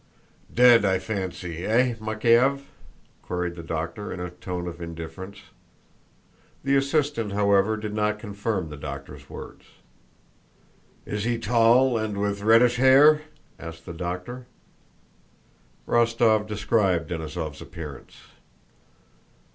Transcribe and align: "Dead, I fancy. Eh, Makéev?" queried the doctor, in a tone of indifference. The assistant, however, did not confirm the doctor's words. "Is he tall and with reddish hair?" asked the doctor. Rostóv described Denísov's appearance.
"Dead, 0.51 0.83
I 0.83 0.97
fancy. 0.97 1.63
Eh, 1.63 1.93
Makéev?" 1.99 2.61
queried 3.21 3.53
the 3.53 3.61
doctor, 3.61 4.11
in 4.11 4.19
a 4.19 4.31
tone 4.31 4.67
of 4.67 4.81
indifference. 4.81 5.37
The 6.63 6.75
assistant, 6.75 7.33
however, 7.33 7.77
did 7.77 7.93
not 7.93 8.17
confirm 8.17 8.69
the 8.69 8.77
doctor's 8.77 9.29
words. 9.29 9.65
"Is 11.05 11.23
he 11.23 11.37
tall 11.37 11.99
and 11.99 12.17
with 12.17 12.41
reddish 12.41 12.77
hair?" 12.77 13.21
asked 13.59 13.85
the 13.85 13.93
doctor. 13.93 14.47
Rostóv 15.87 16.47
described 16.47 17.11
Denísov's 17.11 17.61
appearance. 17.61 18.15